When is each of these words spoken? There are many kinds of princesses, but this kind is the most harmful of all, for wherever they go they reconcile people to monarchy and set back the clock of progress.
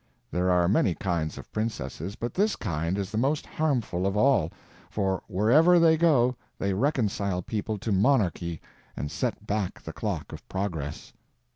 There 0.31 0.49
are 0.49 0.67
many 0.67 0.95
kinds 0.95 1.37
of 1.37 1.51
princesses, 1.51 2.15
but 2.15 2.33
this 2.33 2.55
kind 2.55 2.97
is 2.97 3.11
the 3.11 3.19
most 3.19 3.45
harmful 3.45 4.07
of 4.07 4.17
all, 4.17 4.51
for 4.89 5.21
wherever 5.27 5.77
they 5.77 5.95
go 5.95 6.35
they 6.57 6.73
reconcile 6.73 7.43
people 7.43 7.77
to 7.77 7.91
monarchy 7.91 8.59
and 8.97 9.11
set 9.11 9.45
back 9.45 9.79
the 9.83 9.93
clock 9.93 10.33
of 10.33 10.49
progress. 10.49 11.13